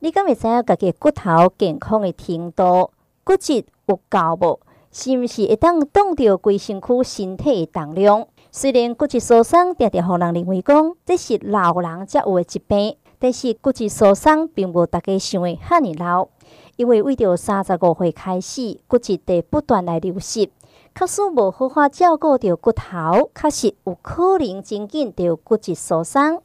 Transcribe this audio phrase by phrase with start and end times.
[0.00, 2.92] 你敢会知影家己骨头健康的程度，
[3.24, 4.60] 骨质有够无？
[4.92, 8.26] 是毋是会当挡到规身躯身体的重量？
[8.52, 16.28] 虽然骨质疏松常常互人认为讲这是老人才有的疾病，但是骨质疏松并无大家想的遐尔老，
[16.76, 20.48] 因为为着三十五岁开始，骨质在不断来流失。
[20.94, 26.40] 假使无好好照顾着骨头，确实有可能真紧着骨质疏松。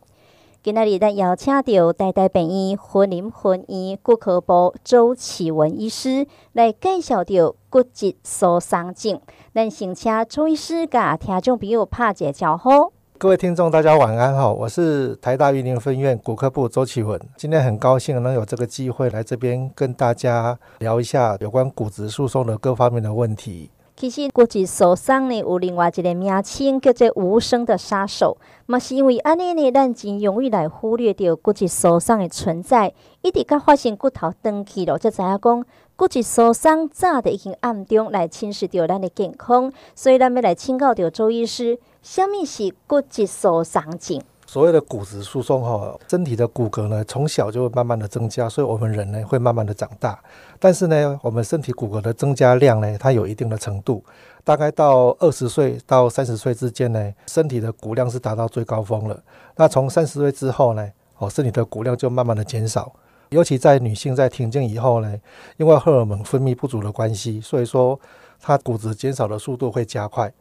[0.64, 9.19] 今仔日咱邀请到台大病院云林分院骨科部周启文医师来介绍着骨质疏松症。
[9.54, 12.93] 咱先请周医师甲听众朋友拍一个招呼。
[13.18, 17.19] 各位听众，大家晚安好，我是台大云林分院骨科部周启文。
[17.36, 23.69] 今天很高兴能有这个机会来这边跟大家聊一下有关骨质疏松的各方面的问题。
[23.96, 44.19] 其实骨质疏松呢，有另外一个名称叫做无声的杀手，嘛是因为安尼呢，咱真容易来忽略掉骨质疏松的存在，一直到发现骨头断去了，才知影讲骨质疏松早就已经暗中来侵蚀掉咱的健康，所以咱要来请教掉周医师，什么是骨质疏松症？
[44.53, 50.19] 所谓的骨质疏松哈，身体的骨骼呢，从小就会慢慢的增加，所以我们人呢会慢慢的长大。
[50.59, 54.03] 但是呢，我们身体骨骼的增加量呢，它有一定的程度，
[54.43, 59.19] 大概到二十岁到三十岁之间呢，身体的骨量是达到最高峰了。
[59.55, 60.87] 那从三十岁之后呢，
[61.17, 62.93] 哦，身体的骨量就慢慢的减少。
[63.29, 65.19] 尤其在女性在停经以后呢，
[65.57, 67.99] 因为荷尔蒙分泌不足的关系，所以说
[68.39, 70.31] 它骨质减少的速度会加快。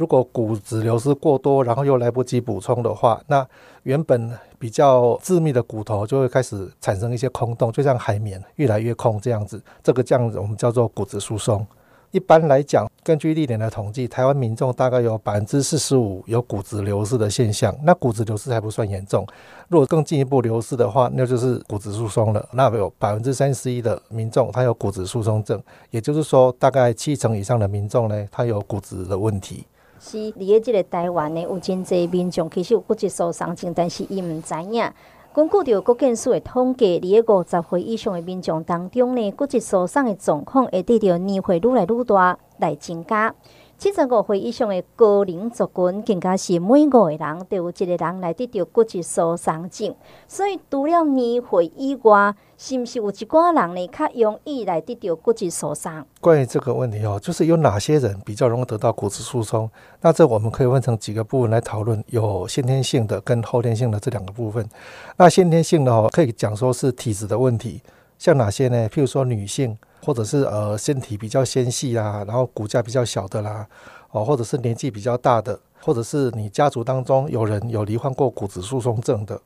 [0.00, 3.46] 如果骨质流失过多，然后又来不及补充的话，那
[3.82, 9.62] 原本比较致密的骨头就会开始产生一些空洞，就像海绵越来越空这样子。
[9.82, 11.66] 这个这样子我们叫做骨质疏松。
[12.12, 17.76] 一般来讲，根据历年的统计，台湾民众大概有百分之四十五有骨质流失的现象。
[17.82, 19.26] 那骨质流失还不算严重，
[19.68, 22.48] 如果更进一步流失的话，那就是骨质疏松了。
[22.52, 29.66] 那有百分之三十一的民众他有骨质疏松症，也就是说，大概七成以上的民众呢，他有骨质的问题。
[30.00, 34.90] 是，伫个即个台湾呢，有真济民众其实有骨质疏松症，但是伊毋知影。
[35.32, 43.32] 根据着国健署的统计，伫诶五十岁以上诶民众当中呢，骨质疏松诶状况会随着年岁愈来愈大来增加。
[43.80, 49.96] 七十五岁以上的高龄族群，更加是每五个人都有一个人来得到骨质疏松症。
[50.28, 56.04] 所以除了年岁以外，是不是有一寡人呢，较容易来得到骨质疏松？
[56.20, 59.70] 关于这个问题哦，就是有哪些人比较容易得到骨质疏松？
[60.02, 64.68] 那这我们可以分成几个部分来讨论，有先天性的跟后天性的这两个部分。
[65.16, 67.80] 那先天性的哦，可以讲说是体质的问题，
[68.18, 68.86] 像哪些呢？
[68.90, 69.78] 譬如说女性。
[70.04, 73.66] 或者是呃身体比较纤细啦，然后骨架比较小的啦，
[74.10, 79.40] 哦，或者是年纪比较大的，或者是你家族当中有人有罹患过骨质疏松症的，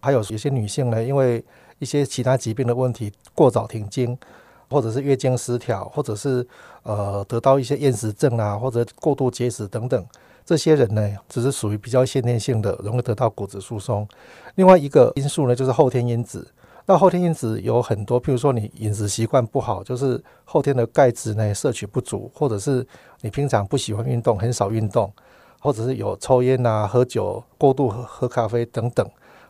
[0.00, 1.44] 还有有些女性呢，因为
[1.80, 4.16] 一些其他疾病的问题过早停经，
[4.70, 6.46] 或者是月经失调，或者是
[6.84, 10.06] 呃得到一些厌食症啊，或者过度节食等等，
[10.44, 14.06] 这些人呢，只是属于比较先天性的，容易得到骨质疏松。
[14.54, 16.46] 另外一个因素呢，就是后天因子。
[16.88, 22.86] 那后天因子有很多，譬如说你饮食习惯不好，就是后天的钙质呢摄取不足，或者是
[23.22, 25.12] 你平常不喜欢运动，很少运动，
[25.58, 29.04] 或者是有抽烟啊、喝酒、过度喝喝咖啡等等，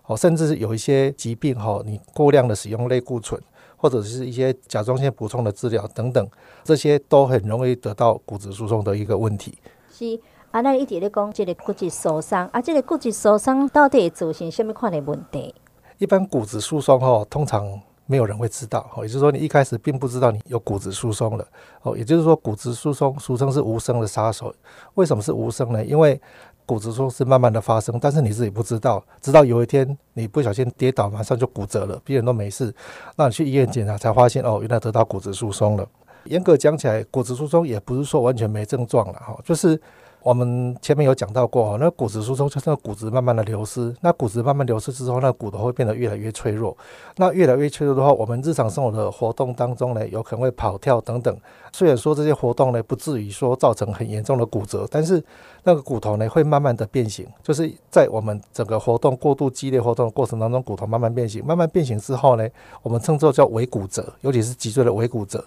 [0.07, 3.39] 哦，甚至是有一些疾病哈，你过量的使用类固醇，
[3.77, 6.27] 或者是一些甲状腺补充的治疗等等，
[6.65, 9.59] 这些都很容易得到骨质疏松的一个问题。
[9.93, 10.19] 是，
[10.53, 15.55] 啊，那一直咧讲这个骨质疏松，啊，这个骨质疏松到底会造成什么款的问题？
[15.99, 21.47] 一般骨质疏松哈，通常没有人会知道，哦，也就是说你一开始并不知道你有骨质疏松了，
[21.83, 24.55] 哦，也就是说骨质疏松俗称是无声的杀手。
[24.95, 25.85] 为什么是无声呢？
[25.85, 26.21] 因为
[26.67, 32.75] 骨质疏松是慢慢的发生，但是你自己不知道，直到有一天你不小心跌倒，马上就骨折了，别人都没事，
[33.17, 35.89] 那你去医院检查才发现，哦，原来得到骨质疏松了。
[36.25, 39.81] 严格讲起来，骨质疏松也不是说完全没症状了，哈，就是。
[40.27, 43.95] 我们前面有讲到过，那骨质疏松就是那骨质慢慢的流失。
[44.01, 46.77] 那骨质慢慢流失之后，那骨头会变得越来越脆弱。
[47.15, 51.39] 那越来越脆弱的话，我们日常生活的活动当中呢，有可能会跑跳等等。
[51.71, 55.23] 虽然说这些活动呢，不至于说造成很严重的骨折，但是
[55.63, 57.25] 那个骨头呢，会慢慢的变形。
[57.41, 61.47] 就是在我们整个活动过度激烈活动的过程当中，骨头慢慢变形。
[61.47, 62.45] 慢慢变形之后呢，
[62.83, 65.45] 我们称之为叫微骨折，尤其是脊椎的微骨折。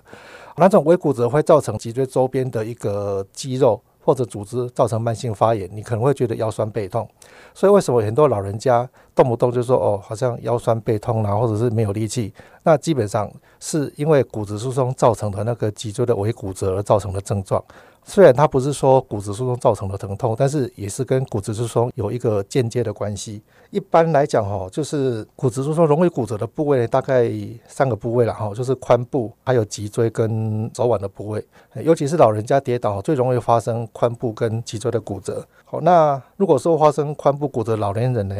[0.55, 3.81] 那种微骨折会造成脊椎周边的一个肌肉。
[4.01, 7.07] 或者组织造成慢性发炎，你可能会觉得腰酸背痛。
[7.53, 17.63] 所以为什么很多老人家动不动就说哦，好像腰酸背痛啊，或者是没有力气，那基本上是因为骨质疏松造成的那个脊椎的尾骨折而造成的症状。
[18.09, 23.39] 虽然它不是说骨质疏松造成的疼痛，但是也是跟骨质疏松有一个间接的关系。
[23.69, 27.31] 一般来讲，哈，就是骨质疏松容易骨折的部位大概
[27.67, 31.45] 三个部位了，哈，就是髋部、还有脊椎跟手腕的部位。
[31.83, 35.45] 尤其是老人家跌倒，最容易发生髋部跟脊椎的骨折。
[35.63, 38.35] 好，那如果说发生髋部骨折，老年人呢，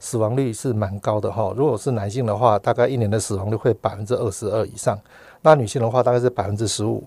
[0.00, 1.54] 死亡率是蛮高的，哈。
[1.56, 4.96] 如果是男性的话，大概一年的死亡率会百分之二十二以上；
[5.42, 7.04] 那女性的话，大概是百分之十五。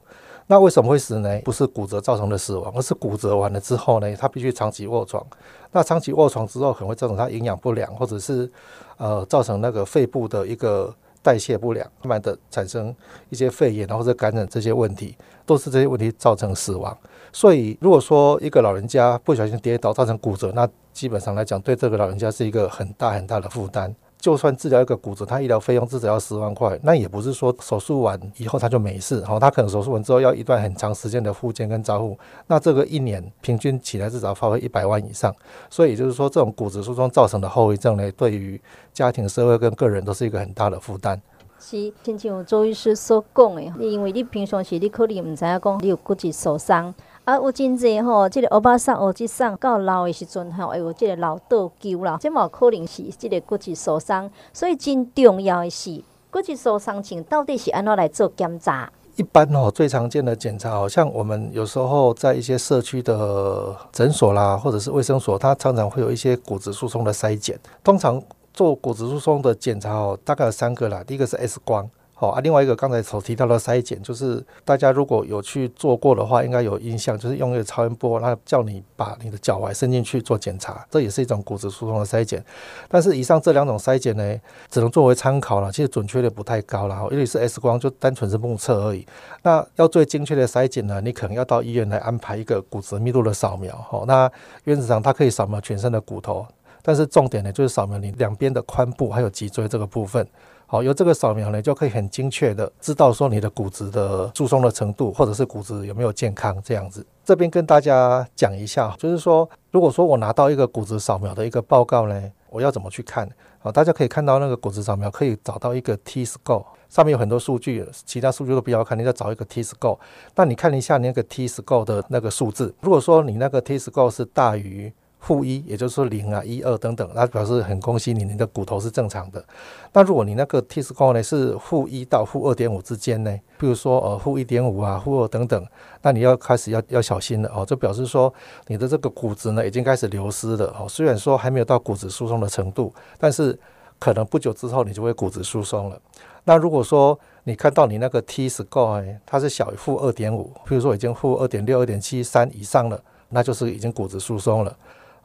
[0.48, 1.40] 那为什么会死呢？
[1.44, 5.26] 不是骨折造成的死亡，而是骨折完了之后呢，他必须长期卧床。
[5.72, 8.50] 那长期卧床之后，可能会造成他营养不良，或者是
[8.98, 10.94] 呃造成那个肺部的一个
[11.24, 12.96] 代谢不良，慢慢的产生
[13.30, 16.96] 一些肺炎或者感染这些问题，都是这些问题造成死亡。
[17.34, 23.94] 所以如果说一个老人家不小心跌倒造成骨折，那基本上来讲，对这个老人家是一个很大很大的负担。
[24.26, 32.18] 就算治疗一个骨折，他医疗费用至少要十万块，那也不是说手术完以后他就没事，哈，他可能手术完之后要一段很长时间的复健跟照护，
[32.48, 35.32] 那这个一年平均起来至少花费一百万以上，
[35.70, 38.60] 所以也就是说，这种骨质疏松造成的后遗症呢，对于
[38.92, 41.22] 家庭、社会跟个人都是一个很大的负担。
[41.60, 46.92] 是，亲像周医师所讲的，因为你平常时你可能唔知影讲你有骨质受伤。
[47.26, 54.30] 啊，有真济吼，即、这个欧巴桑、欧吉桑到老的时阵吼，会有即个老倒勼啦，这嘛可能是即个骨质疏松。
[54.54, 58.92] 所以真重要的是，骨质疏松症到底是安怎来做检查？
[59.16, 67.60] 一般吼，最常见的检查，好像我们有时候在一些社区的诊所啦，或者是卫生所，它常常会有一些骨质疏松的筛检。
[67.84, 68.22] 通常
[68.54, 71.90] 做骨质疏松的检查哦，大概有三个啦，第一个是 X 光。
[72.18, 82.42] 好啊，另外一个刚才所提到的筛检，就是大家如果有去做过的话，应该有印象，就是用一个超音波，那叫你把你的脚踝伸进去做检查，这也是一种骨质疏松的筛检。
[82.88, 84.40] 但是以上这两种筛检呢，
[84.70, 87.06] 只能作为参考了，其实准确率不太高了。
[87.12, 89.06] 因为是 X 光，就单纯是目测而已。
[89.44, 93.76] 那要最精确的筛检呢，你可能要到医院来安排一个骨质密度的扫描。
[93.76, 94.32] 好，那
[94.64, 96.48] 原则上它可以扫描全身的骨头，
[96.82, 100.26] 但是重点呢，就是扫描你两边的髋部还有脊椎这个部分。
[100.68, 107.06] 好，由这个扫描呢，就可以很精确的知道说你的骨质的疏松的程度，或者是骨质有没有健康这样子。
[107.24, 113.30] 这边跟大家讲一下，就是说，如果说我拿到一个骨质扫描的一个报告呢，我要怎么去看？
[113.60, 119.98] 好，大家可以看到那个骨质扫描可以找到一个 T-score，上面有很多数据，其他数据都不要看，你再找一个 T-score。
[120.36, 124.92] 那你看一下你那个 T-score 的那个数字，如果说你那个 T-score 是大于
[125.26, 129.44] 负一，也就是说零啊、一二等等，那表示很恭喜你，你的骨头是正常的。
[129.92, 135.66] 那如果你那个 T score 呢是负一到负二点五之间呢，比如说呃负一点五啊、负二等等，
[136.04, 138.32] 那你要开始要要小心了哦，这表示说
[138.68, 140.88] 你的这个骨质呢已经开始流失了哦。
[140.88, 143.58] 虽然说还没有到骨质疏松的程度，但是
[143.98, 146.00] 可能不久之后你就会骨质疏松了。
[146.44, 154.78] 那如果说你看到你那个 T score，它是小于负二点五，比如说已经负二点六、二点七三以上了，那就是已经骨质疏松了。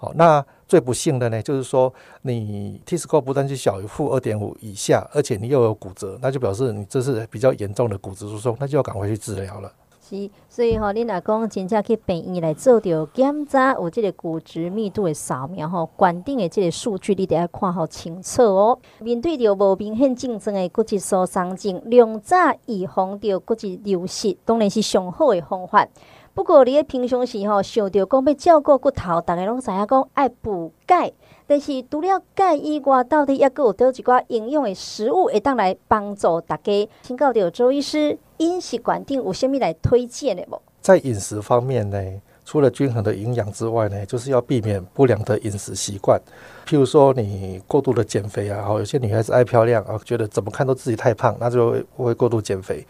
[0.03, 1.93] 好，那最不幸的呢，就是说
[2.23, 9.71] 你 T score 不但是小于负二点五以下，而且你又有骨折，那就表示你这是比较严重的骨质疏松，那就要赶快去治疗了。
[10.01, 18.79] 是，所以吼，你若讲真正去病院来做着检查，有这个骨质密度的扫描吼，关键的这个数据你得要看好清楚哦。
[19.01, 22.37] 面对着无明显症状的骨质疏松症，两早
[22.67, 25.87] 预防着骨质流失，当然是上好的方法。
[26.33, 31.13] 不过，你咧平常时吼想着讲要照顾骨头，大家拢知影讲爱补钙，
[31.47, 36.89] 但是除了钙以外，到底抑阁有倒一寡营养的食物会当来帮助大家？
[37.03, 40.61] 请教到周医师，饮食观点有虾米来推荐的无？
[40.81, 41.99] 在饮食方面呢，
[42.45, 46.19] 除了均衡的营养之外呢，就是要避免不良的饮食习惯。
[46.65, 52.87] 譬如说，你过度的减肥啊，有些女孩子爱漂亮啊，觉得怎么看都自己太胖，那就会会过度减肥。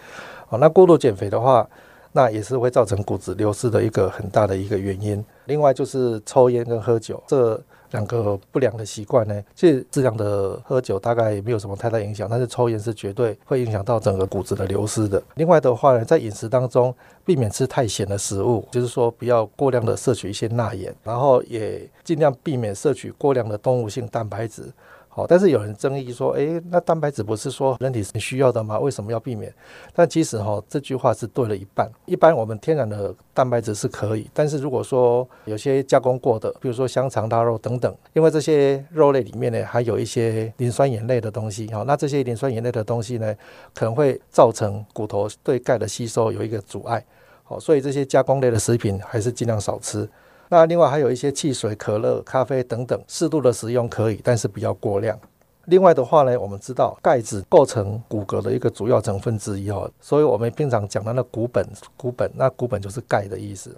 [0.47, 1.67] 好，那过度减肥的话，
[2.13, 5.25] 那也是会造成骨质流失的一个很大的一个原因。
[5.47, 15.21] 另外就是抽烟跟喝酒这两个不良的习惯呢，其实适量的喝酒大概也没有什么太大影响，但是抽烟是绝对会影响到整个骨质的流失的。
[15.35, 24.73] 另外的话呢，在饮食当中避免吃太咸的食物，就是说不要过量的摄取一些钠盐，然后也尽量避免摄取过量的动物性蛋白质。
[25.13, 28.79] 好，但是有人争议说，诶，那蛋白质不是说人体是需要的吗？
[28.79, 29.53] 为什么要避免？
[29.93, 31.91] 但其实哈，这句话是对了一半。
[32.07, 43.35] 一般我们天然的蛋白质是可以，但是如果说有些加工过的，比如说香肠、腊肉等等，因为这些肉类里面呢，还有一些磷酸盐类的东西，哈，那这些磷酸盐类的东西呢，
[43.75, 47.05] 可能会造成骨头对钙的吸收有一个阻碍。
[47.43, 50.09] 好，所以这些加工类的食品还是尽量少吃。
[50.53, 55.17] 那另外还有一些汽水、可乐、咖啡等等，适度的食用可以，但是不要过量。
[55.67, 61.65] 另外的话呢，我们知道钙质构成骨骼的一个主要成分之一哦，所以我们平常讲的那骨本，
[61.97, 63.73] 骨本那骨本就是钙的意思。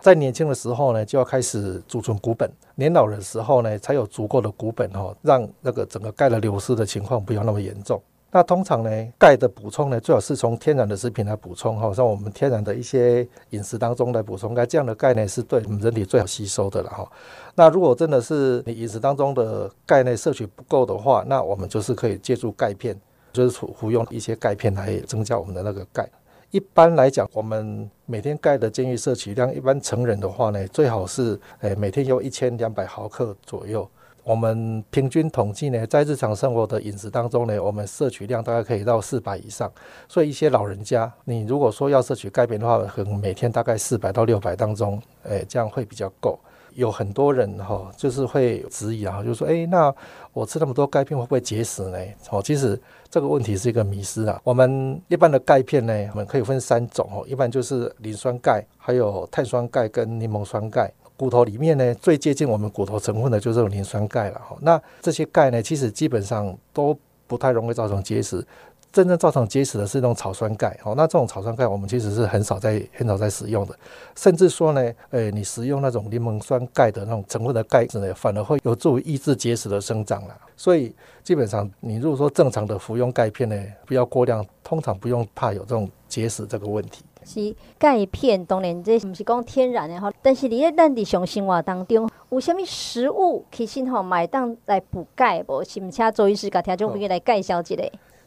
[0.00, 8.02] 在年轻的时候呢，就要开始储存骨本；年老的时候呢，才有足够的骨本哦，让那个整个钙的流失的情况不要那么严重。
[8.32, 17.10] 那通常呢，钙的补充呢，最好是从天然的食品来补充哈，像我们天然的一些饮食当中来补充钙，这样的钙呢，是对我们人体最好吸收的了哈。
[17.54, 22.98] 那如果真的是你饮食当中的钙呢摄取不够的话，那我们就是可以借助钙片，
[23.32, 26.06] 就是服服用一些钙片来增加我们的那个钙。
[26.50, 33.88] 一般来讲，我们每天钙的建议摄取量，一般成人的话呢，最好是诶每天有一千两百毫克左右。
[34.26, 39.70] 我们平均统计呢，在日常生活的饮食当中呢，我们摄取量大概可以到四百以上。
[40.08, 46.36] 所以一些老人家，你如果说要摄取钙片的话，可能每天大概四百到六百当中，诶，这样会比较够。
[46.74, 49.94] 有很多人哈，就是会质疑啊，就说，诶，那
[50.32, 51.98] 我吃那么多钙片会不会结石呢？
[52.30, 52.76] 哦，其实
[53.08, 54.40] 这个问题是一个迷思啊。
[54.42, 60.92] 我们一般的钙片呢，我们可以分三种哦，一般就是磷酸钙，还有碳酸钙跟柠檬酸钙。
[61.16, 64.56] 骨头里面呢，最接近我们骨头成分的就是磷酸钙了哈。
[64.60, 66.96] 那这些钙呢，其实基本上都
[67.26, 68.44] 不太容易造成结石。
[68.92, 70.94] 真正造成结石的是那种草酸钙哦。
[70.96, 73.78] 那这种草酸钙我们其实是很少在很少在使用的。
[74.14, 80.34] 甚至说呢，诶，你使用那种柠檬酸钙的那种成分的钙质呢，反而会有助于抑制结石的生长了。
[80.56, 87.04] 所以基本上，你如果说正常的服用钙片呢，不要过量，通常不用怕有这种结石这个问题。
[87.26, 95.64] 是钙片，当然这不是讲天然的哈，但是你在咱日常生活当中，有什么食物其实吼买当来补钙不？
[95.64, 97.74] 请请周医师给听众朋友来介绍一下。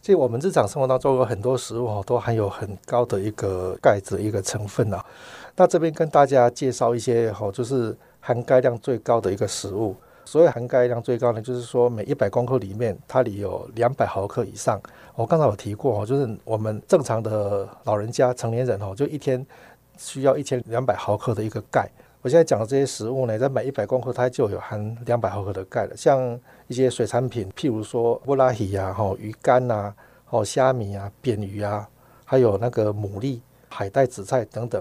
[0.02, 5.04] 其实我们日常生活当中有很多食物哈，都含有很高的一个钙质一个成分啊。
[5.56, 9.96] 那这边跟大家介绍一些哈，就是含钙量最高的一个食物。
[10.30, 14.80] 所谓含钙量最高呢，就是说每一百公克里面，它里有两百毫克以上。
[15.16, 19.44] 我刚才有提过哦，就是我们正常的老人家、成年人哦，就一天
[19.98, 21.90] 需要一千两百毫克的一个钙。
[22.22, 25.96] 我现在讲的这些食物呢，在每一百公克它就有含两百毫克的钙了。
[25.96, 29.92] 像一些水产品，譬如说布拉鱼啊、吼鱼干呐、
[30.28, 31.88] 哦虾米啊、扁鱼啊，
[32.24, 34.80] 还有那个牡蛎、海带、紫菜等等。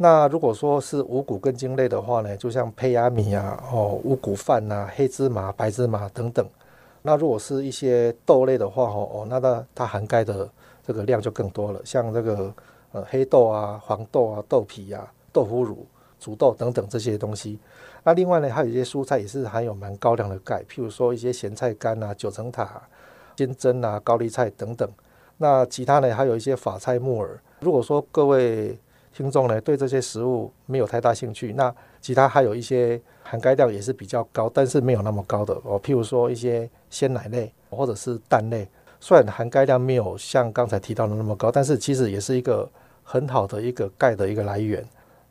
[0.00, 6.48] 那如果说是五谷根茎类的话呢，就像胚芽米啊、哦五谷饭呐、黑芝麻、白芝麻等等。
[7.02, 10.48] 那如果是一些豆类的话，哦哦，那它它含钙的
[10.86, 12.54] 这个量就更多了，像这个
[12.92, 15.84] 呃黑豆啊、黄豆啊、豆皮啊、豆腐乳、
[16.20, 17.58] 煮豆等等这些东西。
[18.04, 22.80] 那另外呢，还有一些蔬菜也是含有蛮高量的钙，譬如说一些咸菜干啊、九层塔、
[23.34, 24.88] 金针啊、高丽菜等等。
[25.38, 27.40] 那其他呢，还有一些法菜、木耳。
[27.60, 28.78] 如果说各位
[29.18, 33.00] 听众呢对这些食物没有太大兴趣，那其他还有一些。
[33.30, 35.78] 含钙量也是比较高，但是没有那么高的哦。
[35.82, 38.66] 譬如说一些鲜奶类或者是蛋类，
[39.00, 42.66] 虽然含钙量没有像刚才提到的那么高，但是其实也是一个
[43.04, 44.82] 很好的一个钙的一个来源。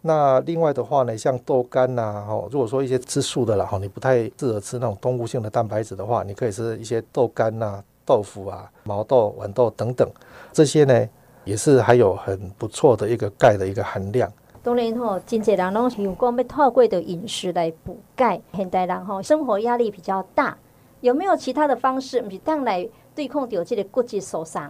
[0.02, 10.08] 那另外的话呢，像豆干呐，哦，如果说一些吃素的啦，哈，你不太适合吃那种动物性的蛋白质的话，你可以吃一些豆干呐、豆腐啊、毛豆、豌豆等等，
[10.54, 11.10] 这些呢
[11.48, 14.32] 也是还有很不错的一个钙的一个含量。
[14.62, 18.40] 当然吼，真济人拢是用讲要透过的饮食来补钙。
[18.54, 20.58] 现代人吼，生活压力比较大，
[21.00, 24.62] 有没有其他的方式，唔是当来对抗掉这个骨质疏松？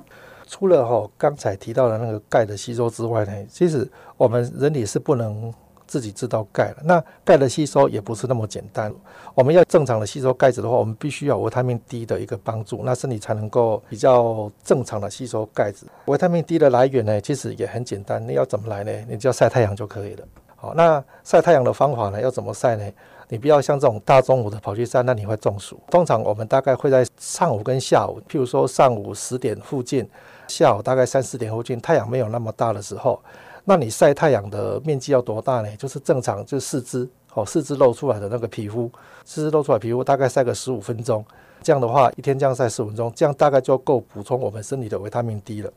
[0.45, 5.53] 除了吼刚才提到的那个钙的吸收之外呢，其实我们人体是不能。
[5.87, 8.93] 自己知道钙了，那钙的吸收也不是那么简单。
[9.33, 15.85] 我们要正常的吸收钙质的话，我们必须要维他命 D 的一个帮助，那身体才能够比较正常的吸收钙质。
[16.05, 18.91] 维他命 D 的来源呢，其实也很简单，你要怎么来呢？
[19.07, 20.25] 你只要晒太阳就可以了。
[20.55, 22.83] 好，那晒太阳的方法呢，要怎么晒呢？
[23.29, 25.79] 你不要像这种大中午的跑去晒，那你会中暑。
[25.91, 30.09] 通常我们大概会在上午跟下午，譬如说上午十点附近，
[30.47, 33.21] 下午大概三四点附近，太阳没有那么大的时候。
[33.69, 35.75] 那你晒太阳的面积要多大呢？
[35.75, 38.89] 就是正常，就四肢哦，四肢露出来的那个皮肤，
[39.25, 41.23] 四肢露出来皮肤大概晒个十五分钟，
[41.61, 45.69] 这样的话一天这样晒十五分钟，这样大概就够补充我们身体的维他命 D 了。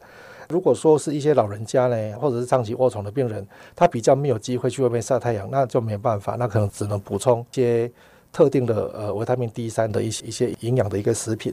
[0.49, 3.45] 如果说是一些老人家呢，或者是长期卧床的病人，
[3.75, 7.91] 他比较没有机会去外面晒太阳，那就没办法，那可能只能补充一些
[8.31, 11.53] 特定的呃维他命 D 三的一些一些营养的一个食品。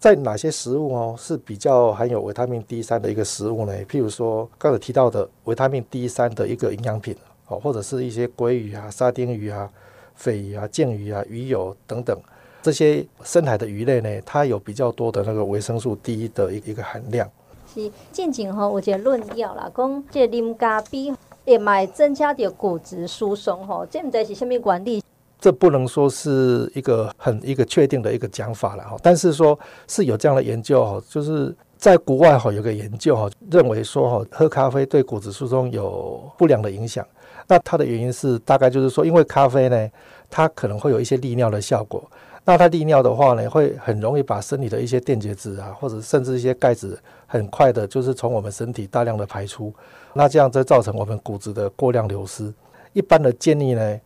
[0.00, 3.72] 在哪些食物哦是比较含有维他命 D 三的一个食物呢？
[3.84, 7.14] 譬如说刚才提到的维他命 D 三的一个营养品
[7.48, 9.70] 哦，或者是一些鲑鱼啊、沙丁鱼啊、
[10.18, 12.18] 鲱鱼啊、剑鱼啊、鱼油等等
[12.62, 17.30] 这些深海的鱼类呢，它有比较多的那个维生素 D 的一一个含量。
[17.74, 21.14] 是，近景哈，有一个论调啦，讲这啉咖啡。
[21.46, 25.02] 也买增加点骨质疏松吼，这唔知是什么原理？
[25.40, 37.06] 这不能说是一个很一个确定的一个讲法了哈，但是说是有这样的研究哈，就是在国外哈有个研究哈，认为说哈喝咖啡对骨质疏松有不良的影响。
[37.48, 39.90] 那它的原因是大概就是说，因为咖啡呢，
[40.28, 42.04] 它可能会有一些利尿的效果。
[42.44, 49.72] 那它利尿的话呢，会很容易把身体的一些电解质啊，或者甚至一些钙质，很快的就是从我们身体大量的排出。
[50.12, 52.52] 那这样就造成我们骨质的过量流失。
[52.92, 54.00] 一般的建议呢。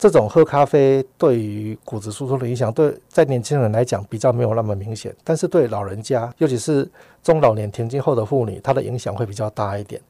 [0.00, 6.90] 这种喝咖啡对于骨质疏松的影响，对在年轻人来讲比较没有那么明显，但是对老人家，尤其是
[7.22, 10.00] 中老年停经后的妇女，它的影响会比较大一点。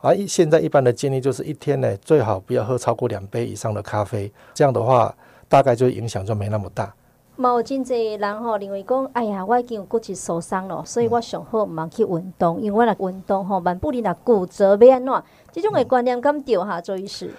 [0.00, 5.14] 而现在一般的建议就是一天呢，最好不要喝超过两杯以上的咖啡，这样的话
[5.46, 6.94] 大概就影响就没那么大。
[7.38, 15.22] 冇真济人吼认为讲，哎呀，我已经有骨质疏松了，所以我上好唔去运动，因为我运动吼，万不利那骨折要安怎？
[15.52, 17.30] 这种的观念敢对哈，周医师。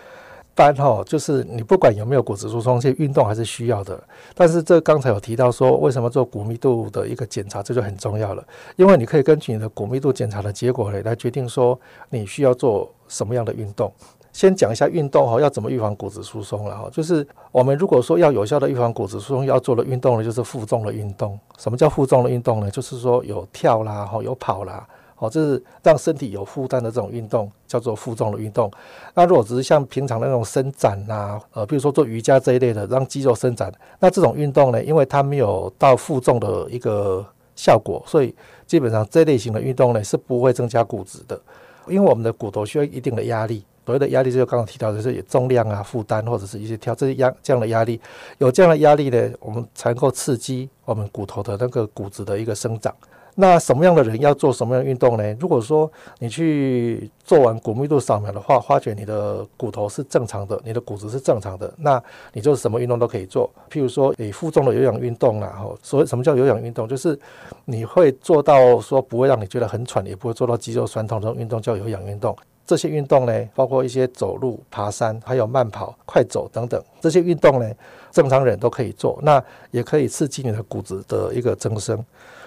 [0.56, 4.02] 般哈，就是你不管有没有骨质疏松，这些运动还是需要的。
[4.34, 8.44] 但是这刚才有提到说，为什么做骨密度的一个检查，这就很重要了。
[8.78, 13.92] 因为你可以根据你的骨密度检查的结果来来决定说你需要做什么样的运动。
[14.32, 16.90] 先讲一下运动哈，要怎么预防骨质疏松了哈。
[16.92, 21.40] 就是我们如果说要有效的预防骨质疏松，要做的运动呢，就是负重的运动。
[21.58, 22.70] 什么叫负重的运动呢？
[22.70, 24.86] 就是说有跳啦，哈，有跑啦。
[25.18, 28.70] 好，这是让身体有负担的这种运动，叫做负重的运动。
[29.14, 38.36] 那如果只是像平常的那种伸展呐，呃，比如说做瑜伽这一类的，让肌肉伸展，那这种运动呢，因为它没有到负重的一个效果，所以
[38.68, 41.40] 基本上这类型的运动呢是不会增加骨质的。
[41.88, 48.02] 因为我们的骨头需要一定的压力，所谓的压力就是刚刚提到的，就是重量啊、负担或者是一些跳这些压这样的压力，
[48.40, 52.94] 有这样的压力呢，我们才能够刺激我们骨头的那个骨质的一个生长。
[53.38, 55.34] 那什么样的人要做什么样的运动呢？
[55.40, 62.02] 如果说你去做完骨密度扫描的话，发觉你的骨头是正常的，你的骨质是正常的，那
[62.32, 63.52] 你就什么运动都可以做。
[63.70, 66.88] 譬如说，你负重的有氧运动啊，吼，所谓什么叫有氧运动？
[66.88, 67.20] 就是
[67.66, 72.34] 你会做到说不会让你觉得很喘，也不会做到肌肉酸痛这种运动叫有氧运动。
[72.66, 77.70] 这些运动呢，包括一些走路、爬山，还有慢跑、快走等等，这些运动呢，
[78.12, 82.04] 正常人都可以做，那也可以刺激你的骨质的一个增生。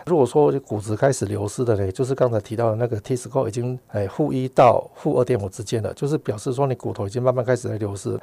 [0.09, 8.19] 如果说骨质开始流失的呢，就是刚才提到的那个 t i s c o 已经哎负一到负二点五之间了，就是表示说你骨头已经慢慢开始在流失，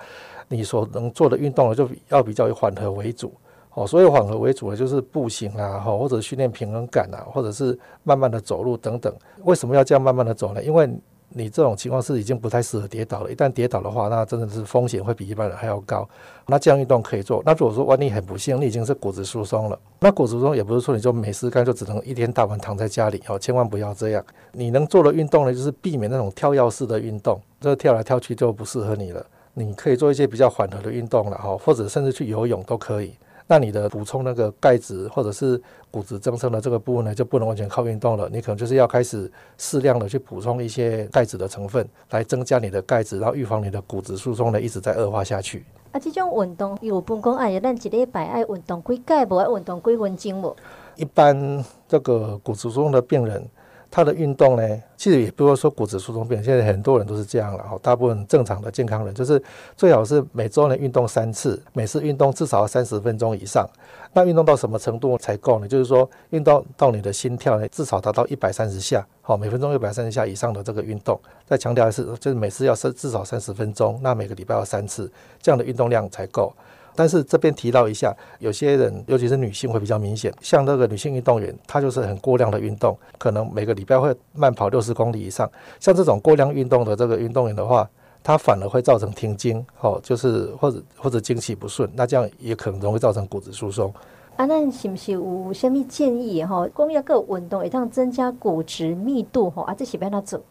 [0.48, 3.32] 你所能做的运动呢，就要比较以缓和为主
[3.76, 3.86] 哦。
[3.86, 9.14] 所以缓和为主的就是步行啊，或者训练平衡感啊，或者是慢慢的走路等等。
[9.44, 10.64] 为什么要这样慢慢的走呢？
[10.64, 10.90] 因为
[11.30, 16.08] 你这种情况是已经不太适合跌倒了，一旦跌倒的话，那真的是风险会比一般人还要高。
[16.48, 17.42] 那这样运动可以做。
[17.46, 24.24] 那如果说万一很不幸，你已经是骨质疏松了，那骨质疏松也不是说你就没事干，就只能一天到晚躺在家里哦，千万不要这样。
[24.54, 29.26] 你能做的运动呢，就是避免那种跳跃式的运动，这跳来跳去就不适合你了。
[29.54, 33.14] 你可以做一些比较缓和的运动了哈，或者甚至去游泳都可以。
[33.48, 38.28] 那你的补充那个钙质或者是骨质增生的这个部分呢，就不能完全靠运动了。
[38.32, 45.64] 你可能就是要开始适量的去补充一些钙质的成分，来增加你的钙质，然后预防你的骨质疏松呢一直在恶化下去。
[45.92, 50.56] 啊，这种运动有分讲，哎呀，咱一礼拜爱运动几届，无爱运动几分钟无？
[50.96, 53.48] 一般这个骨质疏松的病人。
[53.96, 57.80] 他的运动呢，其实也不是说骨质疏松病，现在很多人都是这样了哈。
[57.82, 59.42] 大部分正常的健康人，就是
[59.78, 63.66] 最好是每周呢运动三次，每次运动至少要三十分钟以上。
[64.12, 65.68] 那运动到什么程度才够呢？
[65.70, 71.18] 就是说运动到你的心跳呢，至少达到一百三十下，好，每分钟一百三十下以上的这个运动。
[71.46, 75.10] 再强调一次，就是每次要至少三十分钟，那每个礼拜要三次，
[75.42, 76.54] 这样的运动量才够。
[76.96, 85.50] 但是这边提到一下，有些人，尤其是女性会比较明显，像那个女性运动员，她就是很过量的运动，可能每个礼拜会慢跑六十公里以上。
[85.80, 87.90] 像这种过量运动的这个运动员的话，
[88.24, 93.94] 她反而会造成停经，哦，就是或者或者经期不顺，那这样也可能容易造成骨质疏松。
[94.38, 96.68] 啊，那是不是有什么建议哈？
[96.74, 99.64] 光要个运动，一趟增加骨质密度哈？
[99.64, 100.42] 啊，这是要哪做？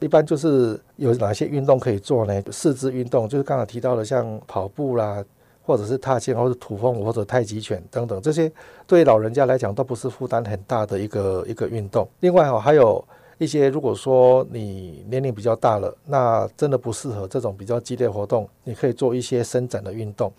[0.00, 2.42] 一般就是有哪些运动可以做呢？
[2.50, 5.24] 四肢运动就是刚才提到的，像跑步啦。
[5.70, 8.50] 或者是踏青，或者土风舞，或者太极拳等等，这些
[8.88, 12.08] 对老人家来讲都不是负担很大的一个一个运动。
[12.18, 13.04] 另外哈，还有
[13.38, 20.32] 一些，如果说你年龄比较大了，那真的不适合这种比较激烈活动，你可以做一些伸展的运动。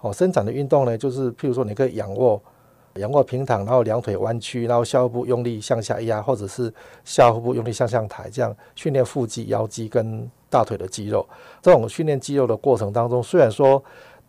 [0.00, 2.42] 哦，伸展的运动呢，就是譬如说你可以仰卧，
[2.94, 11.24] 仰卧平躺，然后两腿弯曲，然后下腹部用力向下压，或者是下腹部用力向上抬，这样训练腹肌、腰肌跟大腿的肌肉。
[11.62, 13.82] 这种训练肌肉的过程当中，虽然说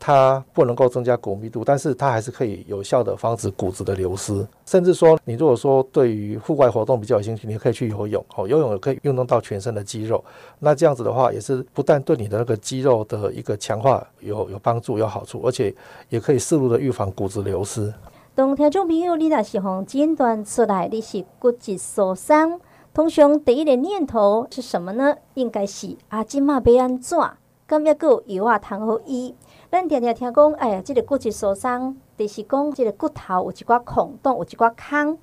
[0.06, 4.46] 它不能够增加骨密度，但是它还是可以有效的防止骨质的流失。
[4.66, 10.22] 甚至说，你如果说对于户外活动比较有兴趣，你可以去游泳，哦，游泳也可以运动到全身的肌肉。
[10.60, 15.74] 那这样子的话，也是不但对你的那个肌肉的一个强化有有帮助、有好处，而且
[16.10, 17.94] 也可以适度的预防骨质流失。
[18.36, 22.60] 当听众朋友，你若是从诊断出来你是骨质疏松，
[22.94, 25.16] 通常第一个念头是什么呢？
[25.36, 27.18] 应该是啊，今嘛要安怎？
[27.66, 29.34] 咁要个药啊，通好医。
[29.74, 35.18] 咱常常听讲，哎呀，这个骨质疏松，就是讲即个骨头有一寡孔洞，有一寡空。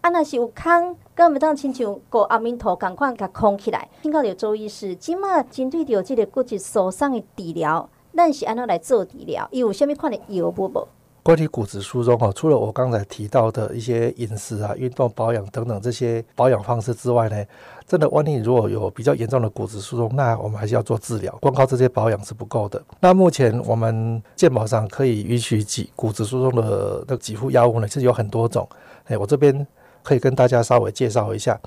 [0.00, 3.90] 啊，若是有孔，咁咪当亲像个阿弥陀共款，甲空起来。
[4.00, 9.46] 听到着周医师，今嘛针对着即个骨质疏松的治疗，咱是安怎来做治疗？
[9.50, 10.88] 伊有啥物款的药物无？
[11.22, 17.44] 关于骨质疏松哈，除了我刚才提到的一些饮食啊、运动、保养等等这些保养方式之外呢，
[17.86, 22.82] 真的，万一如果有比较严重的骨质疏松，那我们还是要做治疗，光靠这些保养是不够的。
[23.00, 28.66] 那目前我们健保上可以允许给骨质疏松的那几副药物呢，其实有很多种。
[29.04, 29.66] 哎，我这边
[30.02, 31.60] 可以跟大家稍微介绍一下。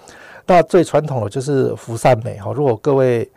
[0.48, 3.30] 那最传统的就是氟善美哈，如果各位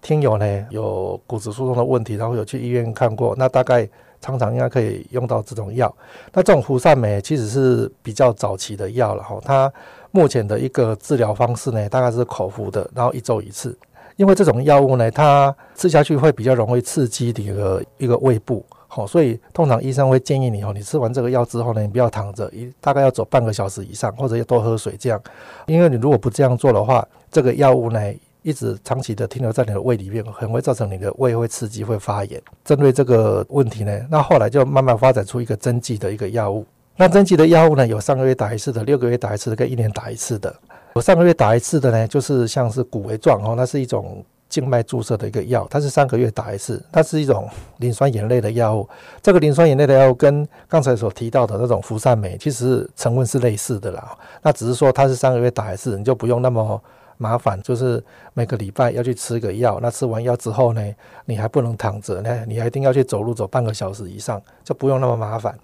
[0.00, 3.88] 听友呢有骨质疏松的问题，然后有去医院看过，那大概。
[4.22, 5.94] 常常应该可以用到这种药，
[6.32, 9.38] 那这种福善美其实是比较早期的药了哈。
[9.44, 9.70] 它
[10.12, 13.76] 目前的一个治疗方式呢，大概是口服的，然后一周一次。
[14.16, 25.20] 因为这种药物呢，它吃下去会比较容易刺激你的一个胃部，好，所以通常医生会建议你哦，你吃完这个药之后呢，你不要躺着，一大概要走半个小时以上，或者要多喝水这样。
[25.66, 28.00] 因为你如果不这样做的话，这个药物呢。
[28.42, 32.42] 一直长期的停留在你的胃里面，很会造成你的胃会刺激、会发炎。
[32.64, 36.66] 针对这个问题呢，那后来就慢慢发展出一个针剂的一个药物。
[36.96, 40.54] 那针剂的药物呢，有三个月打一次的，六个月打一次的，跟一年打一次的。
[40.96, 48.88] 有上个月打一次的呢，就是像是骨维状哦，那是一种静脉注射的一个药，它是三个月打一次，它是一种磷酸盐类的药物。
[49.22, 54.16] 这个磷酸盐类的药物跟刚才所提到的那种氟善美，其实成分是类似的啦。
[54.42, 56.82] 那只是说它是三个月打一次，你就不用那么。
[57.22, 58.02] 麻烦就是
[58.34, 60.82] 每个礼拜要去吃个药，那吃完药之后呢，
[61.24, 65.56] 你还不能躺着，呢，你还一定要去走路走半个小时以上，就不用那么麻烦。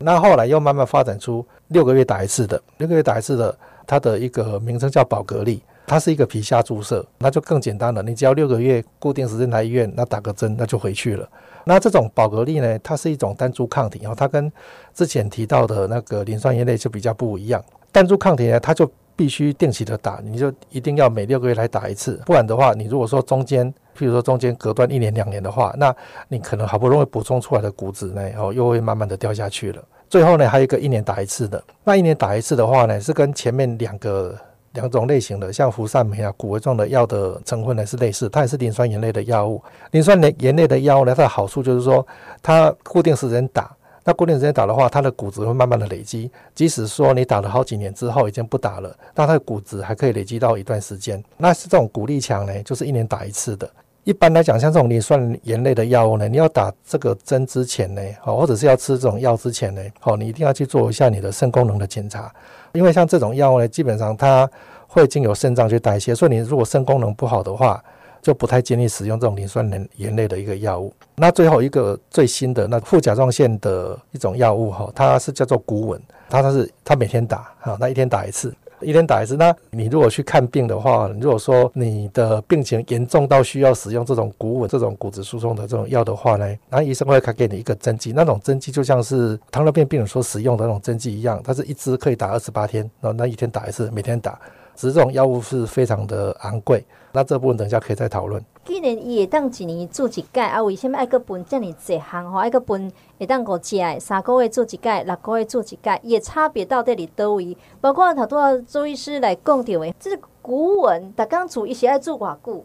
[0.00, 8.02] 那后来又慢慢发展出六个月打一次的，六个月打一次的，它的一个名称叫宝格丽，它是一个皮下注射，那就更简单了。
[8.02, 11.26] 你只要六个月固定时间来医院，那打个针，那就回去了。
[11.64, 14.52] 那这种宝格丽呢，它是一种单株抗体，然后它跟
[14.94, 17.62] 之前提到的那个磷酸盐类就比较不一样。
[17.90, 25.92] 单株抗体呢，它就必须定期的打，你就一定要每六个月来打一次，不然的话，你如果说中间，譬如说中间隔断一年两年的话，那
[26.28, 29.82] 你可能好不容易补充出来的骨质呢，哦，又会慢慢的掉下去了。
[30.08, 34.38] 最后呢，还有一个一年打一次的，那一年打一次的话呢，是跟前面两个
[34.74, 39.60] 两种类型的，像氟善美啊、骨维状的药的成分呢是类似，它也是磷酸盐类的药物。
[39.90, 42.06] 磷酸盐盐类的药物呢，它的好处就是说，
[42.40, 43.74] 它固定时间打。
[44.08, 46.30] 那固定时间打的话，它的骨质会慢慢的累积。
[46.54, 51.22] 即使说你打了好几年之后已经不打了，那它的骨质还可以累积到一段时间。
[51.36, 53.68] 那是这种骨力强呢，就是一年打一次的。
[54.04, 62.32] 一般来讲，像这种磷酸盐类的药物呢，你要打这个针之前呢，哦，或者是要吃这种药之前呢，哦，你一定要去做一下你的肾功能的检查。
[62.72, 64.48] 因为像这种药物呢，基本上它
[64.86, 67.84] 会经由肾脏去代谢，所以你如果肾功能不好的话，
[68.28, 70.92] 就不太建议使用这种磷酸盐盐类的一个药物。
[71.16, 79.34] 那最后一个最新的那副甲状腺的一种药物哈，它是叫做骨稳，它它是它每天打哈，那一天打一次，一天打一次。
[79.34, 94.38] 那你如果去看病的话，如果说你的病情严重到需要使用这种骨稳这种骨质疏松的这种药的话呢，那医生会开给你一个针剂，那种针剂就像是糖尿病病人所使用的那种针剂一样，它是一支可以打二十八天，然后那一天打一次，每天打。
[94.78, 98.40] 只是这种药物是非常的昂贵，那这部分等一下可以再讨论。
[98.64, 102.30] 既然伊会当一年做一届，啊，为什么爱个分这么侪项？
[102.30, 107.56] 吼，爱个分会当五届，三个月做一届，六个月做一届，伊的差别到底伫倒位？
[107.80, 112.64] 包括头拄仔周医师来讲到的，这个骨稳，逐工做伊是爱做偌久？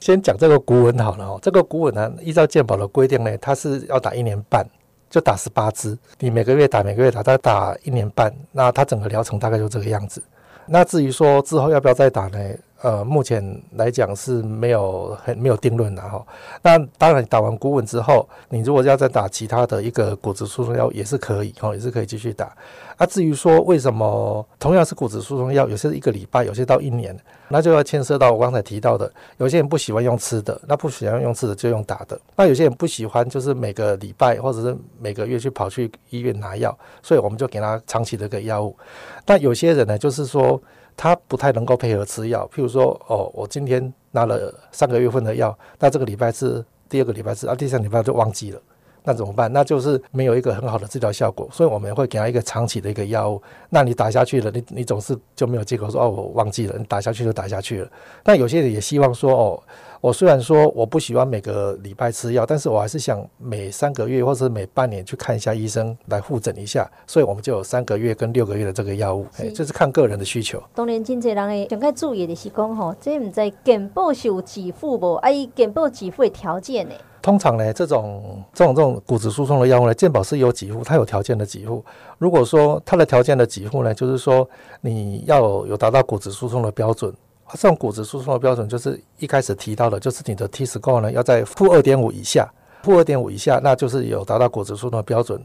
[0.00, 4.66] 先讲这个骨稳好了哦，这个骨稳呢，依照健保的规定呢，它是要打一年半，
[5.08, 10.20] 就打十八支，你每个月打，每个月打，它打一年半，那它整个疗程大概就这个样子。
[10.66, 12.38] 那至于说之后要不要再打呢？
[12.82, 16.20] 呃，目前来讲是没有很没有定论的哈。
[16.62, 22.52] 那当然，打完骨稳之后，你如果要再打其他的一个骨质疏松药也是可以哈，也是可以继续打。
[22.98, 27.16] 那至于说为什么同样是骨质疏松药，有些是一个礼拜，有些到一年，
[27.48, 32.20] 那就要牵涉到我刚才提到的，有些人不喜欢用吃的，那不喜欢用吃的就用打的。
[32.34, 38.76] 那有些人不喜欢就是每个礼拜或者是每个月去跑去医院拿药，所以我们就给他长期的一个药物。
[39.24, 40.60] 那有些人呢，就是说。
[40.96, 48.60] 他不太能够配合吃药，譬如说，哦，我今天拿了上个月份的药，那这个礼拜吃，第二个礼拜吃，啊，第三礼拜就忘记了，
[49.04, 49.52] 那怎么办？
[49.52, 53.42] 那就是没有一个很好的治疗效果，所以我们会给他一个长期的一个药物。
[53.70, 57.88] 那你打下去了，你你总是就没有借口说哦，我忘记了，你打下去就打下去了。
[58.22, 59.62] 但有些人也希望说哦。
[60.02, 70.60] 我虽然说我不喜欢每个礼拜吃药，但是我还是想每三个月或者每半年去看一下医生来复诊一下，所以我们就有三个月跟六个月的这个药物，哎，这是看个人的需求。
[70.74, 75.14] 当然，真济人诶，应该注意的是讲吼，这唔知健保是有给付不？
[75.14, 76.94] 啊，伊健保给付的条件呢？
[77.22, 81.82] 通常呢，这种这种这种骨质疏松的药物呢，健保是有给付，它有条件的给付。
[82.18, 84.46] 如果说它的条件的给付呢，就是说
[84.80, 87.14] 你要有达到骨质疏松的标准。
[87.54, 92.50] 这种骨质疏松的标准就是一开始提到的，就是你的 T score 呢要在负二点五以下，
[92.82, 95.38] 负二点五以下，那就是有达到骨质疏松的标准。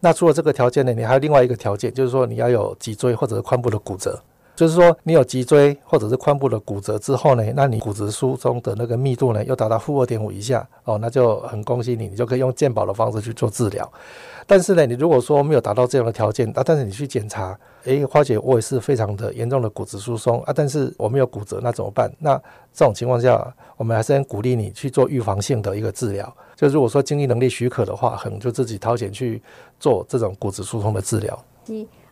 [0.00, 4.18] 那除了这个条件呢，你还有另外一个条件，就是说你要有脊椎或者髋部的骨折，
[4.58, 13.88] 就是说你有脊椎或者是髋部的骨折之后呢，那你骨质疏松的那个密度呢又达到负二点五以下，哦，那就很恭喜你，你就可以用健保的方式去做治疗。
[14.48, 22.12] 但是呢，你如果说没有达到这样的条件，啊，但是你去检查，诶，花姐，我也是非常的严重的骨质疏松啊，但是我没有骨折，那怎么办？
[22.18, 22.36] 那
[22.74, 26.36] 这种情况下，我们还是很鼓励你去做预防性的一个治疗。
[26.56, 29.40] 就如果说经济能力许可的话，可能就自己掏钱去
[29.78, 31.44] 做这种骨质疏松的治疗。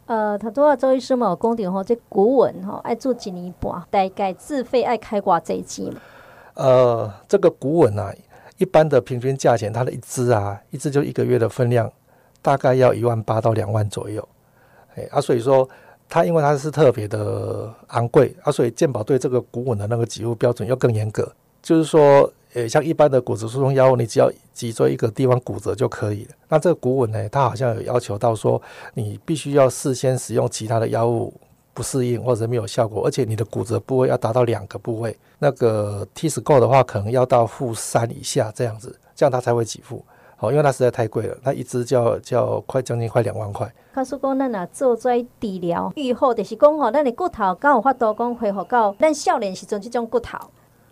[0.07, 6.01] 呃，他多少周医师嘛，公定吼，这古文吼爱做几年半，大概自费爱开挂这一季嘛？
[6.55, 8.13] 呃，这个古文啊，
[8.59, 11.93] 一般的平均价钱，它的一支啊，一支就一个月的分量。
[12.43, 14.29] 大概要一万八到两万左右，
[14.95, 15.69] 哎啊，所以说
[16.09, 21.29] 它因为它是特别的昂贵啊，所以健保对这个古文的那个给付标准要更严格。
[21.61, 26.31] 就是说，呃，像一般的骨质疏松药物，你只要脊椎一个地方骨折就可以了。
[26.49, 28.61] 那这个骨纹呢，它好像有要求到说，
[28.95, 31.35] 你必须要事先使用其他的药物
[31.75, 40.03] 不适应或者没有效果，而且你的骨折部位要达到两个部位，那个 T score 的话，可能要到负三以下这样子，这样它才会给付。
[40.39, 43.71] 好，因为它实在太贵了，它一支就要就要快将近快两万块。
[43.95, 50.39] 告诉讲，咱啊做做治疗愈后，就是讲吼，咱的骨头刚有法度讲恢复到咱少年时阵这种骨头。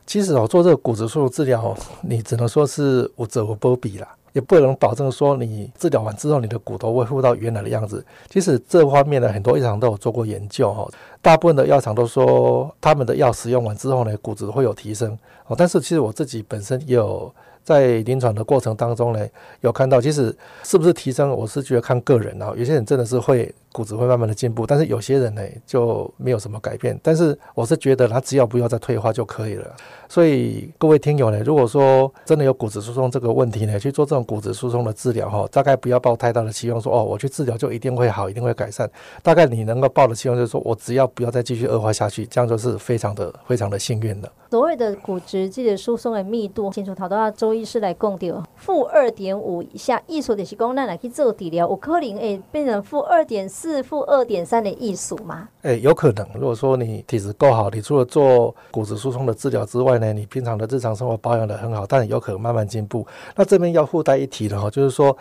[0.06, 8.04] 其实哦，做这个骨质疏松治疗，你只能说是有做无保庇啦，也不能保证说你治疗完之后，你的骨头恢复到原来的样子。
[8.28, 10.88] 其实这方面呢，很多药厂都有做过研究哈，
[11.20, 15.18] 大部分的药厂都说他们的药使用完之后呢，骨质会有提升。
[15.46, 17.32] 哦，但是其实我自己本身也有。
[17.64, 19.26] 在临床的过程当中呢，
[19.62, 22.52] 有看到，其实是不是提升，我是觉得看个人啊。
[22.54, 26.96] 有些人真的是会骨质会慢慢的进步，但是有些人呢就没有什么改变。
[27.02, 29.66] 但是我是觉得他只要不要再退化就可以了。
[30.08, 38.88] 所以各位听友呢，如果说真的有骨质疏松这个问题呢，去做这种骨质疏松的治疗哈，大概不要抱太大的期望说，哦，我去治疗就一定会好，一定会改善。
[39.24, 44.30] 大概你能够抱的期望就是说我只要不要再继续恶化下去，这样就是非常的非常的幸运的。
[44.50, 55.48] 所谓的骨质这个疏松的密度，清楚，头都要周医师来供掉，负二点五以下，意思就是讲，那来去做治疗，有可能诶变成负二点、是负二点三的意思吗？
[55.62, 56.26] 诶、有可能。
[56.34, 63.06] 如果说你体质够好，你除了做骨质疏松的治疗之外呢，你平常的日常生活保养得很好，但有可能慢慢进步。
[63.34, 65.16] 那这边要附带一提的哈，就是说。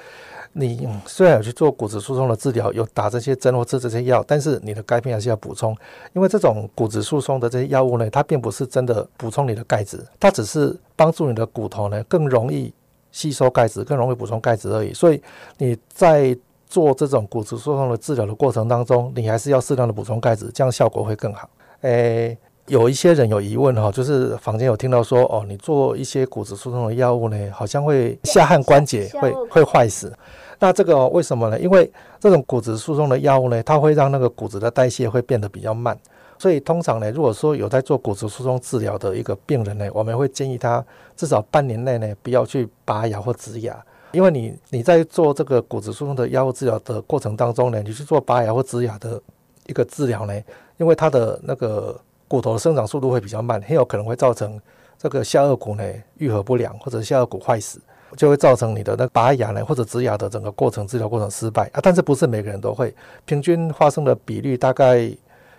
[0.56, 5.76] 你虽然有去做骨质疏松的治疗，有打这些针或吃这些药，但是你的钙片还是要补充，
[6.14, 12.72] 因为这种骨质疏松的这些药物呢，它并不是真的补充你的钙质，它只是帮助你的骨头呢更容易
[13.12, 14.94] 吸收钙质，更容易补充钙质而已。
[14.94, 15.20] 所以
[15.58, 16.38] 你在
[16.74, 21.48] 做这种骨质疏松的治疗的过程当中，你还是要适量的补充钙质，这样效果会更好。
[21.82, 30.12] 诶，有一些人有疑问哈，就是坊间有听到说哦，你做一些骨质疏松的药物呢，好像会下汗关节会会坏死。
[30.58, 31.60] 那这个为什么呢？
[31.60, 35.96] 因为这种骨质疏松的药物呢，它会让那个骨质的代谢会变得比较慢，
[36.40, 40.84] 所以通常呢，如果说有在做骨质疏松治疗的一个病人呢，我们会建议他
[41.16, 43.78] 至少半年内呢，不要去拔牙或植牙，
[44.14, 49.22] 因为你你在做这个骨质疏松的药物治疗的过程当中呢，你去做拔牙或植牙的
[49.68, 50.34] 一个治疗呢，
[50.78, 54.58] 因为它的那个骨头的生长速度会比较慢，很有可能会造成
[54.98, 55.84] 这个下颚骨呢
[56.18, 57.82] 愈合不良或者下颚骨坏死。
[58.16, 61.80] 就会造成你的那拔牙呢，或者植牙的整个过程治疗过程失败啊。
[61.82, 62.94] 但是不是每个人都会，
[63.26, 65.12] 平均发生的比率大概，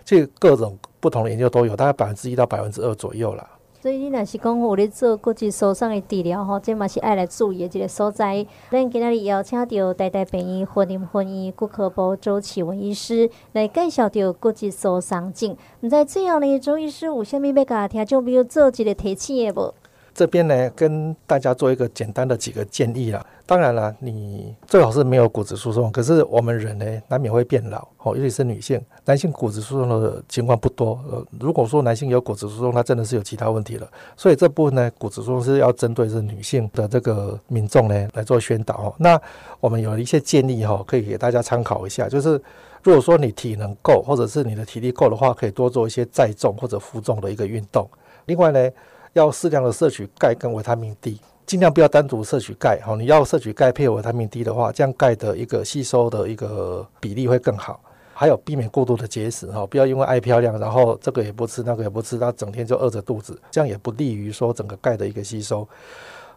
[0.05, 3.45] 这各种不同的研究都有，大概百分之一到百分之二左右啦。
[3.85, 8.43] 所以你若是讲有咧做骨质疏松的治疗吼，这嘛是爱来注意的一个所在。
[8.71, 15.55] 咱今仔日邀请着台大病院婚姻婚姻骨科部周启文医师来介绍着骨质疏松症。
[15.81, 19.71] 毋知最后呢，周医师有啥物要甲听众朋友做一个提醒的无？
[20.15, 23.23] 这边呢，跟大家做一个简单的几个建议啦。
[23.45, 25.91] 当然了，你最好是没有骨质疏松。
[25.91, 30.97] 可是我们人呢，难免会变老哦，尤其是女性，男性骨质疏松的情况不多。
[31.11, 33.85] 呃，如果说男性有骨质疏松，那真的是有其他问题了。
[34.15, 38.95] 所以这部分呢，骨质疏松是要针对是女性的这个民众呢来做宣导哦。
[38.97, 39.21] 那
[39.59, 42.41] 我们有一些建议哈，可以给大家参考一下，就是
[42.83, 47.85] 如果说你体能够，或者是你的体力够的话，可以多做一些载重或者负重的一个运动。
[48.27, 48.71] 另外呢，
[49.15, 51.19] 要适量的摄取钙跟维他命 D。
[51.45, 57.79] 尽量不要单独摄取钙，好，你要摄取钙配合维他命 D 的话，这样钙的一个吸收的一个比例会更好。
[58.13, 65.67] 还有避免过度的节食，哈，不要因为爱漂亮，然后这个也不吃，那个也不吃，那整天就饿着肚子，这样也不利于说整个钙的一个吸收。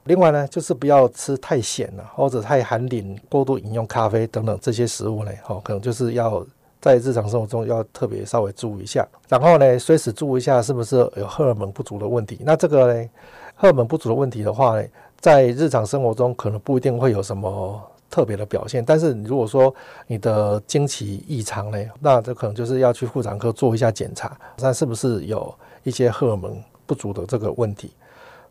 [0.04, 6.44] 另外呢，就是不要吃太咸了，或者太含磷、过度饮用咖啡等等这些食物呢，哈，可能就是要
[6.80, 9.06] 在日常生活中要特别稍微注意一下。
[9.28, 12.38] 然后呢，随时注意一下是不是有荷尔蒙不足的问题。
[12.44, 13.08] 那这个呢？
[13.60, 14.86] 荷尔蒙不足的问题的话呢，
[15.18, 19.74] 在日常生活中可能不一定会有什么特别的表现，但是如果说
[20.06, 27.90] 你的经期异常呢，那这可能就是要去妇产科做一下检查，看是不是有一些荷尔蒙不足的这个问题。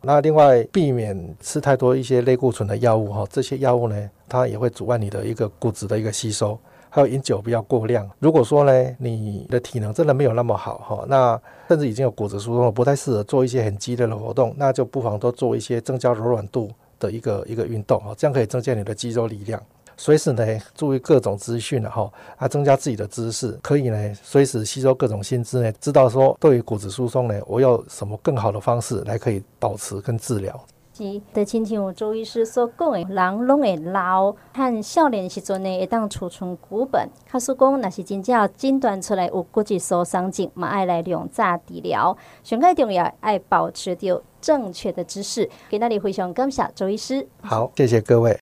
[0.02, 6.58] 那另外避免吃太多一些类固醇的药物哈，这些药物呢，它也会阻碍你的一个骨质的一个吸收。
[6.90, 8.08] 还有饮酒不要过量。
[8.18, 19.62] 如果说呢，你的体能真的没有那么好哈，那甚至已经有骨质疏松了，不太适合做一些很激烈的活动，那就不妨多做一些增加柔软度的一个一个运动哈，这样可以增加你的肌肉力量。
[20.00, 20.46] 随时呢，
[20.76, 30.64] 注意各种资讯哈，啊，增加自己的知识，可以呢，随时吸收各种新知呢，知道说对于骨质疏松呢，我有什么更好的方式来可以保持跟治疗。
[30.98, 37.08] 是，就亲像周医师所讲的，人拢会老，和少年时阵呢会当储存骨本。
[37.24, 42.16] 他说讲，若是真正诊断出来有骨质疏松症，嘛爱来量早治疗。
[42.42, 45.48] 上个重要爱保持着正确的姿势。
[45.70, 47.26] 今仔日非常感谢周医师。
[47.42, 48.38] 好，谢谢各位。